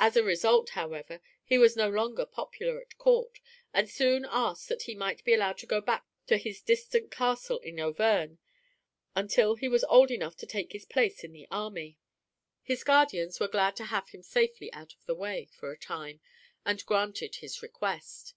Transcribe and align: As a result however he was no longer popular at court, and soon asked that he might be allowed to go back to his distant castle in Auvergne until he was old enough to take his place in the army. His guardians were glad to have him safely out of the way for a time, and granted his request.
As 0.00 0.16
a 0.16 0.24
result 0.24 0.70
however 0.70 1.20
he 1.44 1.56
was 1.56 1.76
no 1.76 1.88
longer 1.88 2.26
popular 2.26 2.80
at 2.80 2.98
court, 2.98 3.38
and 3.72 3.88
soon 3.88 4.26
asked 4.28 4.68
that 4.68 4.82
he 4.82 4.94
might 4.96 5.22
be 5.22 5.32
allowed 5.32 5.56
to 5.58 5.66
go 5.66 5.80
back 5.80 6.04
to 6.26 6.36
his 6.36 6.60
distant 6.60 7.12
castle 7.12 7.60
in 7.60 7.78
Auvergne 7.78 8.38
until 9.14 9.54
he 9.54 9.68
was 9.68 9.84
old 9.84 10.10
enough 10.10 10.36
to 10.38 10.46
take 10.46 10.72
his 10.72 10.84
place 10.84 11.22
in 11.22 11.32
the 11.32 11.46
army. 11.48 11.96
His 12.60 12.82
guardians 12.82 13.38
were 13.38 13.46
glad 13.46 13.76
to 13.76 13.84
have 13.84 14.08
him 14.08 14.24
safely 14.24 14.72
out 14.72 14.94
of 14.94 15.06
the 15.06 15.14
way 15.14 15.48
for 15.52 15.70
a 15.70 15.78
time, 15.78 16.18
and 16.66 16.84
granted 16.84 17.36
his 17.36 17.62
request. 17.62 18.34